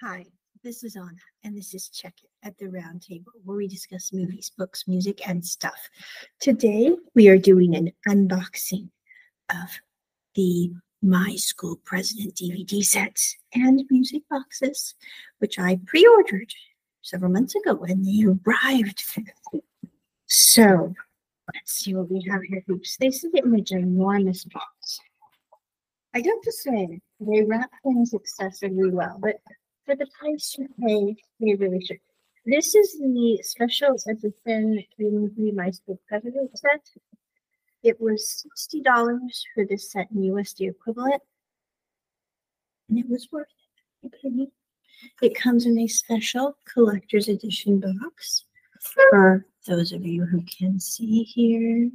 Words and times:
Hi, 0.00 0.24
this 0.62 0.84
is 0.84 0.96
Onna, 0.96 1.10
and 1.42 1.58
this 1.58 1.74
is 1.74 1.88
Check 1.88 2.14
It 2.22 2.30
at 2.46 2.56
the 2.56 2.66
Roundtable, 2.66 3.32
where 3.44 3.56
we 3.56 3.66
discuss 3.66 4.12
movies, 4.12 4.48
books, 4.56 4.86
music, 4.86 5.28
and 5.28 5.44
stuff. 5.44 5.90
Today, 6.38 6.94
we 7.16 7.26
are 7.26 7.36
doing 7.36 7.74
an 7.74 7.90
unboxing 8.06 8.90
of 9.50 9.68
the 10.36 10.70
My 11.02 11.34
School 11.34 11.80
President 11.84 12.36
DVD 12.36 12.80
sets 12.84 13.36
and 13.54 13.82
music 13.90 14.22
boxes, 14.30 14.94
which 15.38 15.58
I 15.58 15.80
pre 15.84 16.06
ordered 16.06 16.54
several 17.02 17.32
months 17.32 17.56
ago 17.56 17.82
and 17.82 18.04
they 18.04 18.24
arrived. 18.24 19.02
So, 20.26 20.94
let's 21.52 21.72
see 21.72 21.96
what 21.96 22.08
we 22.08 22.24
have 22.30 22.42
here. 22.48 22.62
Oops, 22.70 22.96
they 22.98 23.10
sent 23.10 23.34
it 23.34 23.44
in 23.44 23.52
a 23.52 23.62
ginormous 23.64 24.48
box. 24.52 25.00
I 26.14 26.18
have 26.18 26.42
to 26.44 26.52
say, 26.52 27.00
they 27.18 27.42
wrap 27.42 27.72
things 27.82 28.14
excessively 28.14 28.90
well, 28.90 29.18
but 29.20 29.40
for 29.88 29.96
the 29.96 30.06
price 30.20 30.54
you 30.58 30.68
pay, 30.86 31.16
they 31.40 31.54
really 31.54 31.82
should. 31.82 31.98
This 32.44 32.74
is 32.74 32.98
the 32.98 33.40
special 33.42 33.96
edition 34.06 34.84
the 34.98 35.52
My 35.52 35.70
School 35.70 35.98
President 36.06 36.50
set. 36.58 36.82
It 37.82 37.98
was 37.98 38.44
$60 38.74 38.84
for 39.54 39.64
this 39.64 39.90
set 39.90 40.10
in 40.10 40.18
USD 40.18 40.68
equivalent, 40.68 41.22
and 42.90 42.98
it 42.98 43.08
was 43.08 43.28
worth 43.32 43.46
it. 44.02 44.50
It 45.22 45.34
comes 45.34 45.64
in 45.64 45.78
a 45.78 45.86
special 45.86 46.58
collector's 46.70 47.28
edition 47.28 47.80
box 47.80 48.44
for 48.80 49.46
those 49.66 49.92
of 49.92 50.04
you 50.04 50.26
who 50.26 50.42
can 50.42 50.78
see 50.78 51.22
here. 51.22 51.90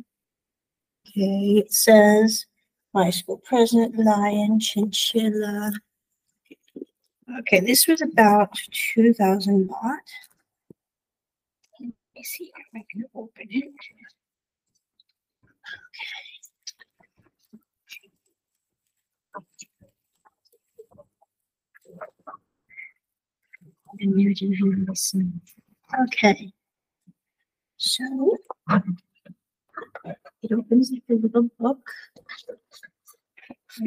Okay, 1.09 1.59
it 1.59 1.71
says 1.71 2.47
My 2.91 3.11
School 3.11 3.39
President, 3.45 3.99
Lion, 3.99 4.59
Chinchilla, 4.59 5.73
Okay, 7.39 7.59
this 7.61 7.87
was 7.87 8.01
about 8.01 8.57
2000 8.71 9.69
baht. 9.69 9.97
Let 11.79 11.93
me 12.15 12.23
see 12.23 12.51
if 12.55 12.65
I 12.75 12.83
can 12.91 13.05
open 13.15 13.47
it. 13.49 13.73
Okay. 26.03 26.51
So 27.77 28.37
it 30.41 30.51
opens 30.51 30.91
like 30.91 31.03
a 31.09 31.13
little 31.13 31.49
book. 31.59 31.89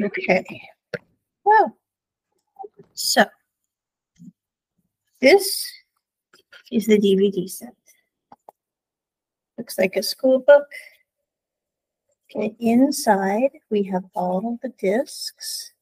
Okay. 0.03 0.61
Well, 1.43 1.77
so 2.97 3.25
this 5.21 5.71
is 6.71 6.87
the 6.87 6.97
DVD 6.97 7.49
set. 7.49 7.75
Looks 9.57 9.77
like 9.77 9.95
a 9.95 10.03
school 10.03 10.39
book. 10.39 10.67
Okay, 12.29 12.55
inside 12.59 13.51
we 13.69 13.83
have 13.83 14.03
all 14.15 14.53
of 14.53 14.61
the 14.61 14.73
discs. 14.79 15.73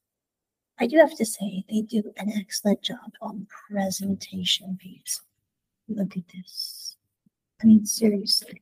I 0.77 0.87
do 0.87 0.97
have 0.97 1.15
to 1.15 1.25
say 1.25 1.63
they 1.69 1.81
do 1.81 2.03
an 2.17 2.33
excellent 2.35 2.81
job 2.81 3.11
on 3.21 3.47
presentation 3.69 4.77
piece. 4.79 5.21
Look 5.87 6.17
at 6.17 6.23
this. 6.33 6.97
I 7.63 7.67
mean, 7.67 7.85
seriously. 7.85 8.61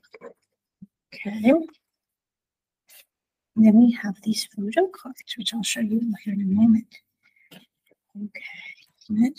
Okay. 1.13 1.53
And 3.55 3.65
then 3.65 3.79
we 3.79 3.91
have 3.93 4.21
these 4.21 4.47
photo 4.55 4.87
cards, 4.87 5.35
which 5.37 5.53
I'll 5.53 5.63
show 5.63 5.81
you 5.81 6.13
here 6.23 6.33
in 6.35 6.41
a 6.41 6.45
moment. 6.45 7.01
Okay. 8.15 9.31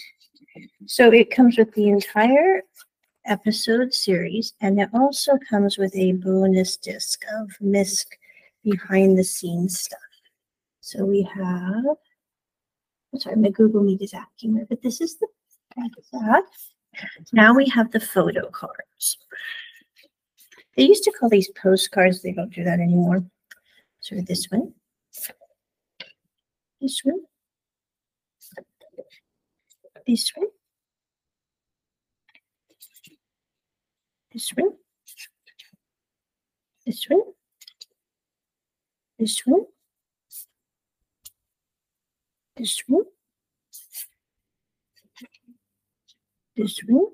So 0.86 1.12
it 1.12 1.30
comes 1.30 1.58
with 1.58 1.72
the 1.74 1.88
entire 1.88 2.62
episode 3.26 3.94
series, 3.94 4.52
and 4.60 4.80
it 4.80 4.88
also 4.92 5.38
comes 5.48 5.78
with 5.78 5.94
a 5.96 6.12
bonus 6.12 6.76
disc 6.76 7.22
of 7.40 7.50
MISC 7.60 8.06
behind 8.62 9.18
the 9.18 9.24
scenes 9.24 9.80
stuff. 9.80 9.98
So 10.80 11.04
we 11.04 11.22
have, 11.22 11.84
sorry, 13.16 13.36
my 13.36 13.48
Google 13.50 13.82
Meet 13.82 14.02
is 14.02 14.14
acting 14.14 14.54
there, 14.54 14.66
but 14.68 14.82
this 14.82 15.00
is 15.00 15.16
the 15.18 15.26
that. 16.12 16.44
Now 17.32 17.54
we 17.54 17.66
have 17.68 17.90
the 17.90 18.00
photo 18.00 18.48
cards. 18.50 19.18
They 20.76 20.84
used 20.84 21.04
to 21.04 21.12
call 21.12 21.28
these 21.28 21.50
postcards, 21.60 22.22
they 22.22 22.32
don't 22.32 22.52
do 22.52 22.64
that 22.64 22.80
anymore. 22.80 23.24
So 24.00 24.16
this 24.20 24.46
one, 24.50 24.74
this 26.80 27.00
one, 27.02 27.20
this 30.06 30.32
one, 30.34 30.48
this 34.32 34.50
one, 34.56 34.72
this 36.84 37.04
one, 37.08 37.22
this 39.18 39.42
one, 39.46 39.64
this 42.56 42.82
one, 42.86 43.04
this 46.56 46.80
one, 46.86 47.06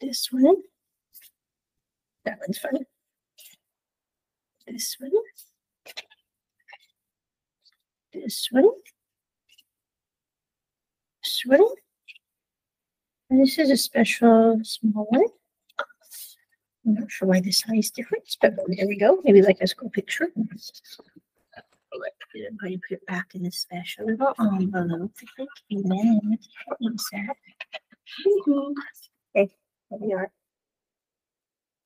this 0.00 0.28
one, 0.32 0.56
that 2.24 2.38
one's 2.40 2.58
fun. 2.58 2.72
This 4.66 4.96
one, 5.00 5.10
this 8.12 8.48
one, 8.50 8.70
this 11.38 11.58
one. 11.58 11.68
And 13.30 13.40
this 13.40 13.58
is 13.58 13.70
a 13.70 13.76
special 13.76 14.60
small 14.62 15.06
one. 15.10 15.26
I'm 16.86 16.94
not 16.94 17.10
sure 17.10 17.28
why 17.28 17.40
the 17.40 17.52
size 17.52 17.90
difference, 17.90 18.38
but 18.40 18.56
there 18.56 18.86
we 18.86 18.96
go. 18.96 19.20
Maybe 19.24 19.42
like 19.42 19.58
a 19.60 19.66
school 19.66 19.90
picture. 19.90 20.30
I'm 20.34 20.48
going 22.60 22.72
to 22.72 22.78
put 22.78 22.92
it 22.92 23.06
back 23.06 23.34
in 23.34 23.42
the 23.42 23.50
special 23.50 24.06
little 24.06 24.34
envelope. 24.40 25.12
Amen. 25.72 26.38
Thanks, 26.80 27.10
Zach. 27.10 27.36
Okay, 29.36 29.50
there 29.90 29.98
we 30.00 30.14
are. 30.14 30.30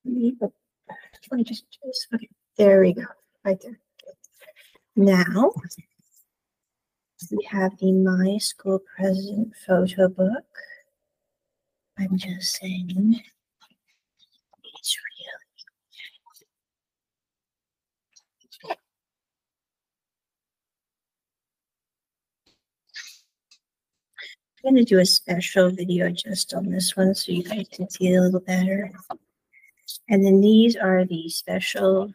Let 0.04 1.38
me 1.38 1.44
just, 1.44 1.64
just 1.84 2.08
okay. 2.14 2.28
There 2.56 2.80
we 2.80 2.92
go. 2.92 3.04
Right 3.44 3.60
there. 3.60 3.78
Now 4.94 5.52
we 7.32 7.42
have 7.50 7.76
the 7.78 7.92
My 7.92 8.36
School 8.36 8.80
President 8.94 9.54
photo 9.66 10.08
book. 10.08 10.44
I'm 11.98 12.18
just 12.18 12.56
saying, 12.56 13.22
it's 14.74 14.96
really. 14.98 15.08
I'm 24.64 24.74
going 24.74 24.84
to 24.84 24.86
do 24.94 25.00
a 25.00 25.06
special 25.06 25.70
video 25.70 26.10
just 26.10 26.52
on 26.52 26.70
this 26.70 26.96
one 26.96 27.14
so 27.14 27.32
you 27.32 27.42
guys 27.42 27.66
can 27.72 27.88
see 27.88 28.12
it 28.12 28.18
a 28.18 28.20
little 28.20 28.40
better. 28.40 28.92
And 30.10 30.24
then 30.24 30.40
these 30.40 30.76
are 30.76 31.04
the 31.06 31.28
special, 31.30 32.12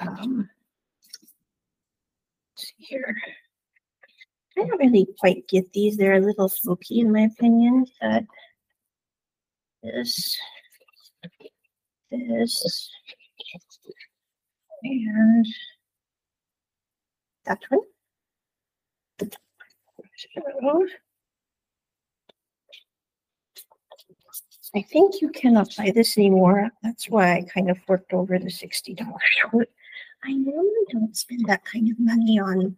um, 0.00 0.48
see 2.56 2.74
here. 2.78 3.14
Really 4.80 5.06
quite 5.18 5.46
get 5.46 5.70
these. 5.74 5.96
They're 5.98 6.14
a 6.14 6.20
little 6.20 6.48
fluky 6.48 7.00
in 7.00 7.12
my 7.12 7.22
opinion, 7.22 7.84
but 8.00 8.24
this, 9.82 10.38
this, 12.10 12.90
and 14.82 15.46
that 17.44 17.58
one. 17.68 17.80
So, 20.16 20.86
I 24.74 24.82
think 24.82 25.20
you 25.20 25.28
cannot 25.28 25.74
buy 25.76 25.92
this 25.94 26.16
anymore. 26.16 26.70
That's 26.82 27.10
why 27.10 27.34
I 27.34 27.42
kind 27.42 27.70
of 27.70 27.78
worked 27.86 28.14
over 28.14 28.38
the 28.38 28.46
$60 28.46 29.66
I 30.22 30.32
normally 30.32 30.84
don't 30.90 31.16
spend 31.16 31.46
that 31.46 31.64
kind 31.64 31.90
of 31.90 31.98
money 31.98 32.38
on 32.38 32.76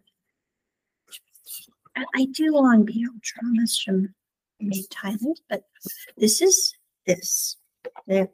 I, 1.95 2.25
do 2.31 2.55
on 2.57 2.85
BL 2.85 3.13
dramas 3.21 3.79
from 3.79 4.13
Made 4.59 4.87
Thailand, 4.89 5.37
but 5.49 5.63
this 6.17 6.41
is 6.41 6.75
this. 7.05 7.57
Okay. 8.09 8.27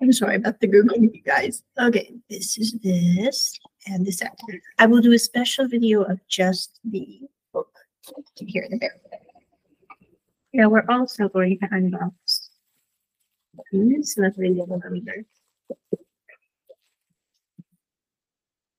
I'm 0.00 0.12
sorry 0.12 0.36
about 0.36 0.60
the 0.60 0.68
Googling, 0.68 1.14
you 1.14 1.22
guys. 1.22 1.62
Okay, 1.80 2.14
this 2.28 2.58
is 2.58 2.72
this 2.82 3.58
and 3.86 4.04
this. 4.04 4.22
I 4.78 4.86
will 4.86 5.00
do 5.00 5.12
a 5.12 5.18
special 5.18 5.66
video 5.66 6.02
of 6.02 6.20
just 6.28 6.78
the 6.84 7.20
book 7.52 7.70
here 8.36 8.66
the 8.70 8.78
back. 8.78 8.90
Yeah, 10.52 10.66
we're 10.66 10.84
also 10.88 11.28
going 11.28 11.58
to 11.58 11.66
unbox 11.68 12.50
this 13.72 14.18
lovely 14.18 14.50
little 14.50 14.78
number. 14.78 15.24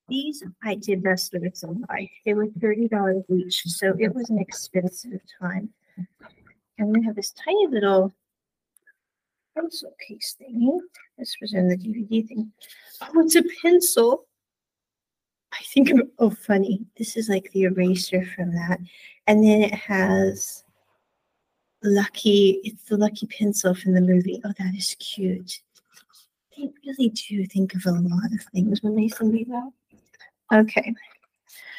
These 0.07 0.44
I 0.63 0.75
did 0.75 1.02
best 1.02 1.34
of 1.34 1.44
it 1.44 1.60
buy. 1.88 2.10
They 2.25 2.34
were 2.34 2.48
thirty 2.62 2.88
dollars 2.88 3.24
each, 3.30 3.63
so 3.66 3.94
it 4.00 4.13
was 4.13 4.30
an 4.30 4.40
expensive 4.40 5.22
time. 5.40 5.69
And 6.78 6.96
we 6.96 7.04
have 7.06 7.16
this 7.16 7.31
tiny 7.31 7.68
little 7.68 8.13
pencil 9.56 9.94
case 10.07 10.36
thingy. 10.40 10.78
This 11.18 11.36
was 11.42 11.54
in 11.54 11.68
the 11.68 11.78
DVD 11.78 12.28
thing. 12.28 12.52
Oh, 13.02 13.22
it's 13.22 13.36
a 13.36 13.44
pencil. 13.62 14.28
I 15.54 15.63
think 15.74 15.90
of 15.90 16.02
oh 16.19 16.30
funny. 16.30 16.86
This 16.98 17.18
is 17.18 17.30
like 17.30 17.50
the 17.54 17.63
eraser 17.63 18.25
from 18.36 18.54
that. 18.54 18.80
And 19.28 19.44
then 19.44 19.62
it 19.62 19.74
has 19.74 20.63
lucky, 21.84 22.60
it's 22.63 22.84
the 22.84 22.98
lucky 22.98 23.28
pencil 23.28 23.74
from 23.74 23.94
the 23.94 24.02
movie. 24.02 24.42
Oh, 24.44 24.52
that 24.57 24.75
is 24.75 24.96
cute. 25.00 25.62
They 26.57 26.69
really 26.86 27.10
do 27.10 27.46
think 27.46 27.75
of 27.75 27.86
a 27.86 27.92
lot 27.92 28.31
of 28.34 28.42
things 28.54 28.81
when 28.81 28.96
they 28.96 29.07
send 29.10 29.34
me 29.34 29.46
that. 29.46 29.72
Okay. 30.53 30.94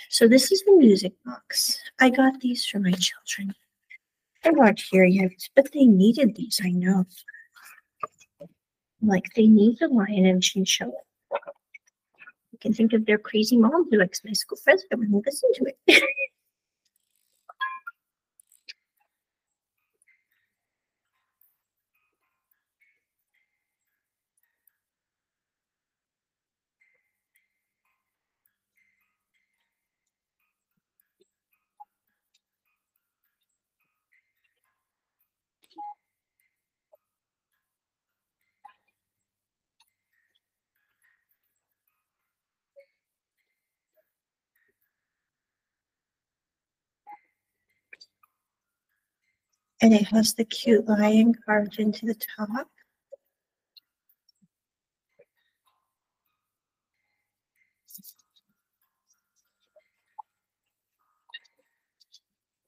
So 0.08 0.28
this 0.28 0.52
is 0.52 0.62
the 0.64 0.72
music 0.72 1.12
box. 1.24 1.78
I 2.00 2.10
got 2.10 2.40
these 2.40 2.64
for 2.64 2.78
my 2.78 2.92
children. 2.92 3.54
They're 4.42 4.52
not 4.52 4.78
here 4.78 5.04
yet, 5.04 5.32
but 5.54 5.72
they 5.72 5.86
needed 5.86 6.36
these, 6.36 6.60
I 6.62 6.70
know. 6.70 7.06
Like 9.02 9.24
they 9.34 9.46
need 9.46 9.78
the 9.80 9.88
lion 9.88 10.26
and 10.26 10.42
chinchilla. 10.42 10.92
You 12.52 12.58
can 12.60 12.72
think 12.72 12.92
of 12.92 13.04
their 13.04 13.18
crazy 13.18 13.56
mom 13.56 13.88
who 13.90 13.98
likes 13.98 14.22
my 14.24 14.32
school 14.32 14.58
president 14.64 15.00
when 15.00 15.10
they 15.10 15.22
listen 15.26 15.52
to 15.54 15.72
it. 15.86 16.02
And 49.82 49.93
it 49.93 50.08
has 50.08 50.34
the 50.34 50.44
cute 50.44 50.88
lion 50.88 51.34
carved 51.44 51.78
into 51.78 52.06
the 52.06 52.17
top. 52.37 52.69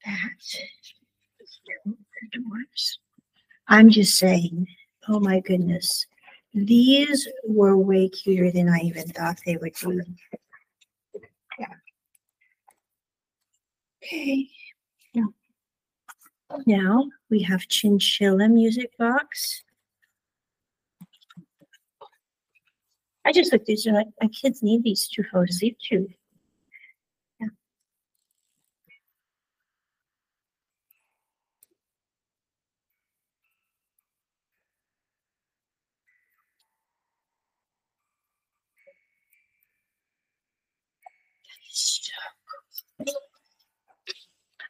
That. 0.05 0.29
I'm 3.67 3.89
just 3.89 4.17
saying, 4.17 4.67
oh 5.07 5.19
my 5.19 5.39
goodness. 5.39 6.05
These 6.53 7.27
were 7.43 7.77
way 7.77 8.09
cuter 8.09 8.51
than 8.51 8.69
I 8.69 8.79
even 8.79 9.07
thought 9.09 9.39
they 9.45 9.57
would 9.57 9.73
be. 9.81 10.01
Yeah. 11.59 11.67
Okay. 14.03 14.49
Now 16.65 17.05
we 17.29 17.41
have 17.43 17.67
Chinchilla 17.67 18.49
Music 18.49 18.91
Box. 18.97 19.63
I 23.25 23.31
just 23.31 23.51
looked 23.51 23.67
these 23.67 23.85
like 23.85 24.07
my 24.21 24.27
kids 24.29 24.63
need 24.63 24.83
these 24.83 25.07
to 25.09 25.23
fall 25.23 25.43
asleep 25.43 25.77
too. 25.79 26.09
Yeah. 27.39 27.47
So 41.69 42.11
cool. 42.97 43.28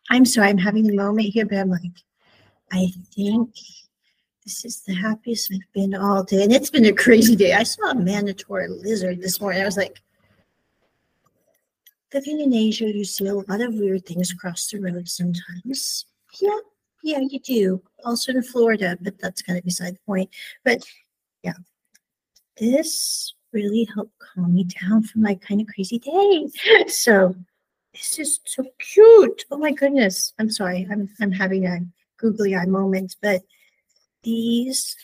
I'm 0.09 0.25
sorry, 0.25 0.49
I'm 0.49 0.57
having 0.57 0.89
a 0.89 0.93
moment 0.93 1.29
here, 1.29 1.45
but 1.45 1.59
I'm 1.59 1.69
like, 1.69 2.03
I 2.71 2.87
think 3.15 3.53
this 4.43 4.65
is 4.65 4.81
the 4.81 4.93
happiest 4.93 5.51
I've 5.53 5.73
been 5.73 5.93
all 5.93 6.23
day. 6.23 6.43
And 6.43 6.51
it's 6.51 6.69
been 6.69 6.85
a 6.85 6.93
crazy 6.93 7.35
day. 7.35 7.53
I 7.53 7.63
saw 7.63 7.91
a 7.91 7.95
monitor 7.95 8.67
lizard 8.69 9.21
this 9.21 9.39
morning. 9.39 9.61
I 9.61 9.65
was 9.65 9.77
like, 9.77 10.01
living 12.13 12.39
in 12.39 12.53
Asia, 12.53 12.85
you 12.85 13.05
see 13.05 13.27
a 13.27 13.35
lot 13.35 13.61
of 13.61 13.75
weird 13.75 14.05
things 14.05 14.31
across 14.31 14.67
the 14.67 14.79
road 14.79 15.07
sometimes. 15.07 16.05
Yeah, 16.41 16.59
yeah, 17.03 17.19
you 17.19 17.39
do. 17.39 17.81
Also 18.03 18.31
in 18.31 18.41
Florida, 18.41 18.97
but 19.01 19.19
that's 19.19 19.41
kind 19.41 19.59
of 19.59 19.65
beside 19.65 19.95
the 19.95 19.99
point. 20.05 20.29
But 20.63 20.83
yeah, 21.43 21.53
this 22.59 23.33
really 23.51 23.87
helped 23.93 24.17
calm 24.19 24.53
me 24.53 24.63
down 24.63 25.03
from 25.03 25.21
my 25.21 25.35
kind 25.35 25.61
of 25.61 25.67
crazy 25.67 25.99
day. 25.99 26.47
So 26.87 27.35
this 27.99 28.17
is 28.17 28.39
so 28.45 28.63
cute. 28.79 29.43
Oh 29.51 29.57
my 29.57 29.71
goodness. 29.71 30.33
I'm 30.39 30.49
sorry. 30.49 30.87
I'm 30.89 31.09
I'm 31.19 31.31
having 31.31 31.65
a 31.65 31.79
googly 32.17 32.55
eye 32.55 32.65
moment, 32.65 33.17
but 33.21 33.41
these 34.23 34.95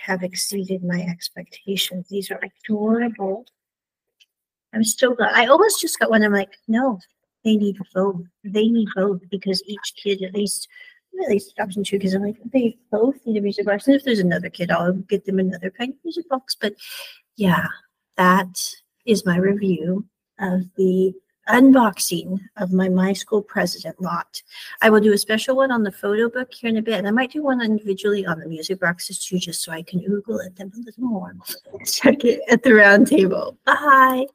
have 0.00 0.22
exceeded 0.22 0.82
my 0.82 1.02
expectations. 1.02 2.08
These 2.08 2.30
are 2.30 2.40
adorable. 2.42 3.44
I'm 4.72 4.84
still 4.84 5.14
glad. 5.14 5.34
I 5.34 5.46
almost 5.46 5.80
just 5.80 5.98
got 5.98 6.10
one. 6.10 6.22
I'm 6.22 6.32
like, 6.32 6.56
no, 6.68 6.98
they 7.44 7.56
need 7.56 7.76
both. 7.94 8.22
They 8.44 8.68
need 8.68 8.88
both 8.96 9.20
because 9.30 9.62
each 9.66 9.94
kid 10.02 10.22
at 10.22 10.34
least 10.34 10.68
at 11.22 11.30
least 11.30 11.58
option 11.58 11.84
two 11.84 11.98
because 11.98 12.14
I'm 12.14 12.22
like 12.22 12.38
they 12.52 12.78
both 12.90 13.16
need 13.26 13.36
a 13.36 13.42
music 13.42 13.66
box. 13.66 13.86
And 13.86 13.96
if 13.96 14.04
there's 14.04 14.20
another 14.20 14.48
kid, 14.48 14.70
I'll 14.70 14.94
get 14.94 15.26
them 15.26 15.38
another 15.38 15.70
kind 15.70 15.92
of 15.92 15.98
music 16.02 16.28
box. 16.30 16.56
But 16.58 16.74
yeah, 17.36 17.66
that 18.16 18.72
is 19.04 19.26
my 19.26 19.36
review 19.36 20.06
of 20.38 20.62
the 20.76 21.12
unboxing 21.48 22.40
of 22.56 22.72
my 22.72 22.88
My 22.88 23.12
School 23.12 23.42
President 23.42 24.00
lot. 24.00 24.42
I 24.82 24.90
will 24.90 25.00
do 25.00 25.12
a 25.12 25.18
special 25.18 25.56
one 25.56 25.70
on 25.70 25.82
the 25.82 25.92
photo 25.92 26.28
book 26.28 26.52
here 26.52 26.70
in 26.70 26.76
a 26.76 26.82
bit. 26.82 26.94
And 26.94 27.08
I 27.08 27.10
might 27.10 27.32
do 27.32 27.42
one 27.42 27.60
individually 27.60 28.26
on 28.26 28.38
the 28.38 28.46
music 28.46 28.80
boxes 28.80 29.18
too, 29.18 29.38
just 29.38 29.62
so 29.62 29.72
I 29.72 29.82
can 29.82 30.00
Google 30.00 30.40
at 30.40 30.56
them 30.56 30.72
a 30.74 30.80
little 30.80 31.04
more. 31.04 31.34
Check 31.84 32.24
it 32.24 32.40
at 32.48 32.62
the 32.62 32.74
round 32.74 33.06
table. 33.06 33.56
Bye. 33.64 34.26